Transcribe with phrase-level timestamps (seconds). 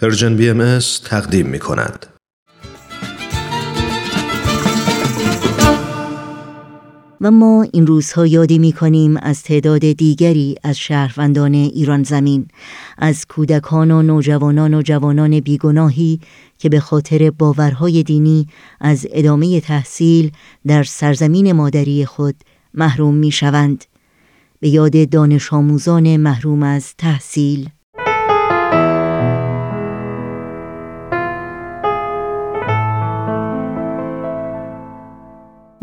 [0.00, 2.06] پرژن بی ام تقدیم می کند.
[7.20, 12.48] و ما این روزها یادی می کنیم از تعداد دیگری از شهروندان ایران زمین
[12.98, 16.20] از کودکان و نوجوانان و جوانان بیگناهی
[16.58, 18.46] که به خاطر باورهای دینی
[18.80, 20.30] از ادامه تحصیل
[20.66, 22.34] در سرزمین مادری خود
[22.74, 23.84] محروم می شوند
[24.60, 27.68] به یاد دانش آموزان محروم از تحصیل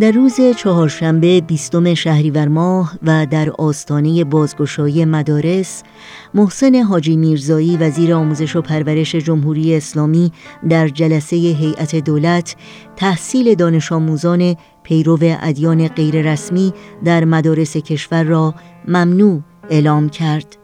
[0.00, 5.82] در روز چهارشنبه بیستم شهریور ماه و در آستانه بازگشایی مدارس
[6.34, 10.32] محسن حاجی میرزایی وزیر آموزش و پرورش جمهوری اسلامی
[10.68, 12.56] در جلسه هیئت دولت
[12.96, 16.72] تحصیل دانش آموزان پیرو ادیان غیررسمی
[17.04, 18.54] در مدارس کشور را
[18.88, 20.56] ممنوع اعلام کرد.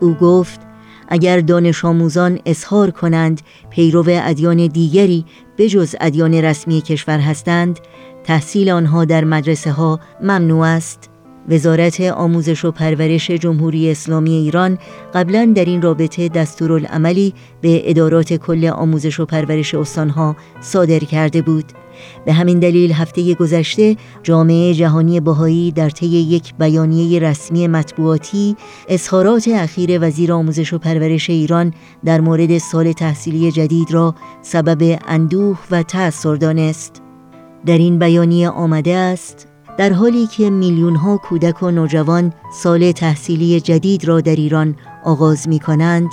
[0.00, 0.60] او گفت
[1.08, 5.24] اگر دانش آموزان اظهار کنند پیرو ادیان دیگری
[5.58, 7.80] بجز ادیان رسمی کشور هستند
[8.24, 11.10] تحصیل آنها در مدرسه ها ممنوع است.
[11.48, 14.78] وزارت آموزش و پرورش جمهوری اسلامی ایران
[15.14, 21.64] قبلا در این رابطه دستورالعملی به ادارات کل آموزش و پرورش استانها صادر کرده بود.
[22.26, 28.56] به همین دلیل هفته گذشته جامعه جهانی بهایی در طی یک بیانیه رسمی مطبوعاتی
[28.88, 35.58] اظهارات اخیر وزیر آموزش و پرورش ایران در مورد سال تحصیلی جدید را سبب اندوه
[35.70, 37.03] و تأثیر دانست
[37.66, 39.48] در این بیانیه آمده است
[39.78, 45.48] در حالی که میلیون ها کودک و نوجوان سال تحصیلی جدید را در ایران آغاز
[45.48, 46.10] می کنند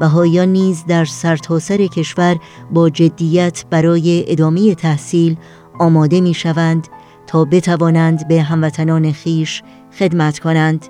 [0.00, 2.36] بهایان نیز در سرتاسر سر کشور
[2.70, 5.36] با جدیت برای ادامه تحصیل
[5.78, 6.88] آماده می شوند
[7.26, 9.62] تا بتوانند به هموطنان خیش
[9.98, 10.86] خدمت کنند.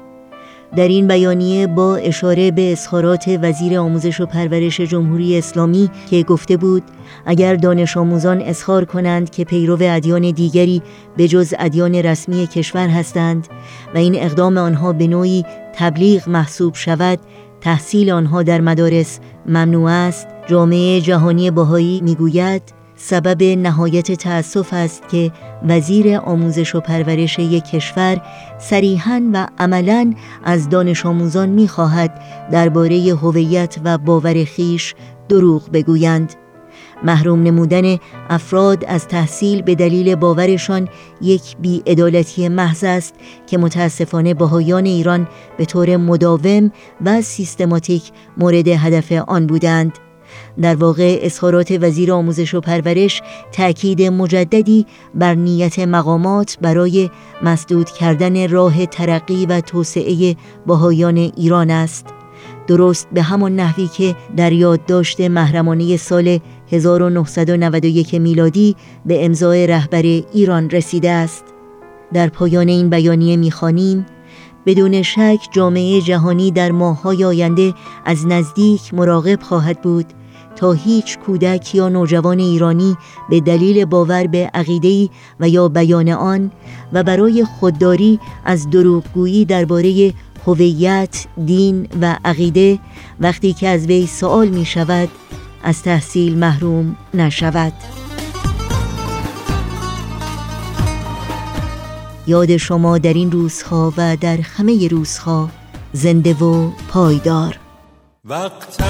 [0.76, 6.56] در این بیانیه با اشاره به اظهارات وزیر آموزش و پرورش جمهوری اسلامی که گفته
[6.56, 6.82] بود
[7.26, 10.82] اگر دانش آموزان اظهار کنند که پیرو ادیان دیگری
[11.16, 13.48] به جز ادیان رسمی کشور هستند
[13.94, 15.44] و این اقدام آنها به نوعی
[15.74, 17.18] تبلیغ محسوب شود
[17.60, 25.32] تحصیل آنها در مدارس ممنوع است جامعه جهانی بهایی می‌گوید سبب نهایت تأسف است که
[25.68, 28.22] وزیر آموزش و پرورش یک کشور
[28.58, 30.14] صریحا و عملا
[30.44, 32.20] از دانش آموزان می‌خواهد
[32.52, 34.94] درباره هویت و باور خیش
[35.28, 36.34] دروغ بگویند.
[37.04, 37.96] محروم نمودن
[38.30, 40.88] افراد از تحصیل به دلیل باورشان
[41.20, 43.14] یک بیعدالتی محض است
[43.46, 46.72] که متاسفانه بهایان ایران به طور مداوم
[47.04, 48.02] و سیستماتیک
[48.36, 49.98] مورد هدف آن بودند.
[50.62, 53.22] در واقع اظهارات وزیر آموزش و پرورش
[53.52, 57.10] تأکید مجددی بر نیت مقامات برای
[57.42, 62.06] مسدود کردن راه ترقی و توسعه بهایان ایران است.
[62.66, 66.38] درست به همان نحوی که در یادداشت محرمانه سال
[66.72, 68.76] 1991 میلادی
[69.06, 71.44] به امضای رهبر ایران رسیده است.
[72.12, 74.06] در پایان این بیانیه می‌خوانیم
[74.66, 80.06] بدون شک جامعه جهانی در ماههای آینده از نزدیک مراقب خواهد بود
[80.56, 82.96] تا هیچ کودک یا نوجوان ایرانی
[83.30, 85.08] به دلیل باور به عقیده
[85.40, 86.50] و یا بیان آن
[86.92, 90.12] و برای خودداری از دروغگویی درباره
[90.46, 92.78] هویت، دین و عقیده
[93.20, 95.08] وقتی که از وی سوال می شود
[95.62, 97.72] از تحصیل محروم نشود.
[102.26, 105.50] یاد شما در این روزها و در همه روزها
[105.92, 107.61] زنده و پایدار.
[108.24, 108.82] وقت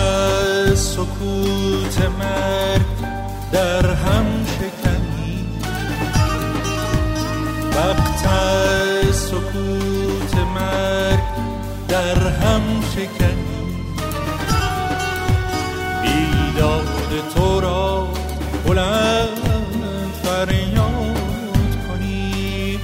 [0.74, 2.82] سکوت مرگ
[3.52, 5.46] در هم شکنی.
[7.76, 8.26] وقت
[9.12, 11.22] سکوت مرگ
[11.88, 12.62] در هم
[12.94, 13.76] شکنی.
[16.02, 18.08] بیداد تو را
[18.66, 19.40] بلند
[20.22, 22.80] فریاد کنی.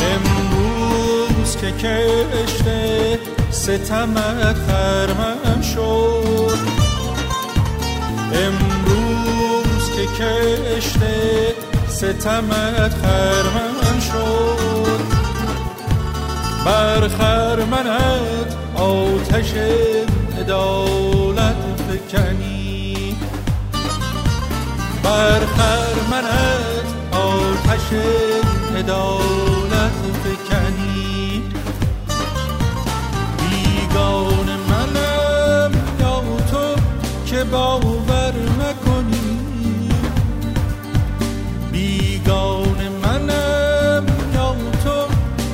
[0.00, 2.79] امروز که کشته
[3.60, 6.58] ستمت خرمن شد.
[8.34, 11.54] امروز که کشته
[11.88, 15.00] ستمت خرمن شد.
[16.64, 19.52] بر خرمنت آتش
[20.40, 21.56] عدالت
[21.88, 23.16] فکنی
[25.02, 27.92] بر خرمنت آتش
[28.78, 29.39] عدالت
[37.50, 39.88] باور نکنی.
[41.72, 44.98] بیگان منم یا تو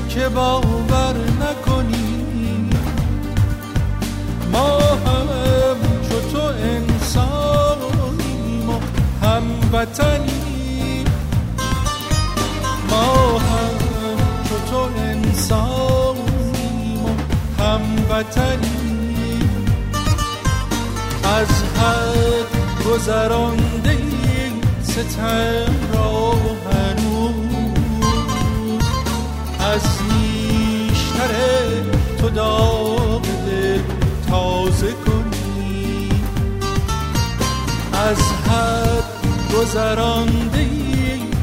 [0.08, 2.70] که باور نکنی.
[4.52, 5.28] ما هم
[6.08, 8.72] چو تو انسانیم و
[9.26, 11.06] هموطنیم
[12.90, 13.76] ما هم
[14.70, 17.06] چو انسانیم و
[21.36, 22.46] از حد
[22.88, 23.98] گذرانده
[24.82, 26.32] ستم را
[26.72, 28.82] هنوز.
[29.60, 31.32] از نیشتر
[32.18, 33.80] تو داغ دل
[34.30, 36.08] تازه کنی.
[37.92, 39.04] از حد
[39.56, 40.66] گذرانده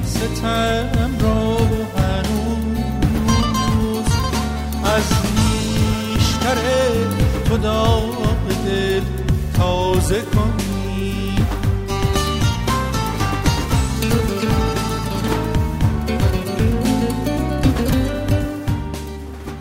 [0.06, 1.58] ستم را
[1.98, 4.06] هنوز.
[4.84, 5.04] از
[5.36, 6.58] نیشتر
[7.50, 8.23] تو داغ
[10.04, 10.63] دل تازه کنی